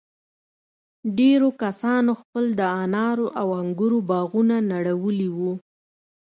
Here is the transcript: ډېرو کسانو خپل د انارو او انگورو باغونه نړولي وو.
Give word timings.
ډېرو 1.17 1.49
کسانو 1.61 2.11
خپل 2.21 2.43
د 2.59 2.61
انارو 2.83 3.27
او 3.39 3.47
انگورو 3.61 3.99
باغونه 4.09 4.55
نړولي 4.73 5.29
وو. 5.37 5.53